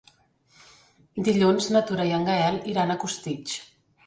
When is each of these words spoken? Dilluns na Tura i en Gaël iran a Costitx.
Dilluns 1.27 1.69
na 1.75 1.83
Tura 1.91 2.07
i 2.09 2.15
en 2.21 2.27
Gaël 2.31 2.59
iran 2.75 2.97
a 2.97 2.97
Costitx. 3.05 3.57